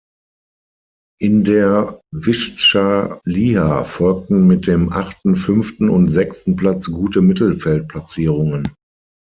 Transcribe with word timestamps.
In 1.19 1.43
der 1.43 2.01
Wyschtscha 2.11 3.21
Liha 3.23 3.85
folgten 3.85 4.47
mit 4.47 4.65
dem 4.65 4.91
achten, 4.91 5.35
fünften 5.35 5.89
und 5.89 6.07
sechsten 6.07 6.55
Platz 6.55 6.89
gute 6.89 7.21
Mittelfeldplatzierungen. 7.21 8.67